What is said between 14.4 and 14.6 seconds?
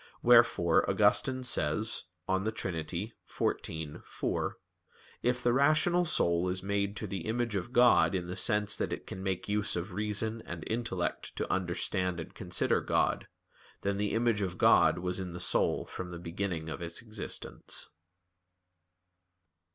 of